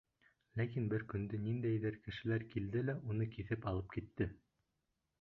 [0.61, 4.33] Ләкин бер көндө ниндәйҙер кешеләр килде лә уны киҫеп алып китте.